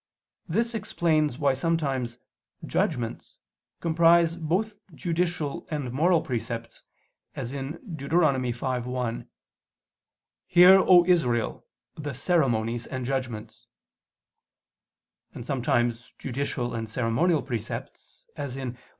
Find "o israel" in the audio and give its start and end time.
10.79-11.67